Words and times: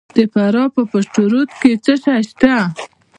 د 0.15 0.17
فراه 0.33 0.69
په 0.75 0.81
پشت 0.91 1.13
رود 1.31 1.49
کې 1.61 1.71
څه 1.83 1.93
شی 2.03 2.21
شته؟ 2.29 2.53